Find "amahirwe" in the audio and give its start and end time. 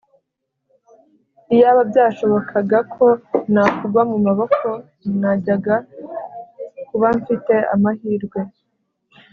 7.73-8.39